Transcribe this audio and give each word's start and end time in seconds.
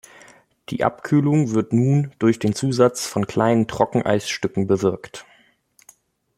Die 0.69 0.83
Abkühlung 0.83 1.51
wird 1.51 1.73
nun 1.73 2.11
durch 2.17 2.39
den 2.39 2.55
Zusatz 2.55 3.05
von 3.05 3.27
kleinen 3.27 3.67
Trockeneis-Stücken 3.67 4.65
bewirkt. 4.65 5.27